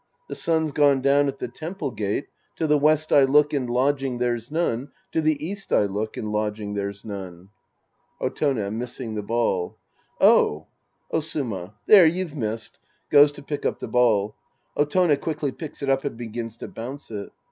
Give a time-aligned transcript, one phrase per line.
[0.29, 4.17] The sun's gone down at the temple gate, To the west I look and lodging
[4.17, 7.49] there's none, To the east I look and lodging there's none.
[8.19, 9.77] Otone {missing the ball).
[10.19, 10.65] Oh.
[11.13, 11.73] Osuma.
[11.85, 12.79] There, you've missed.
[13.11, 14.33] {Goes to pick up the ball.
[14.75, 17.31] Otone quickly picks it up and begins to bounce it.)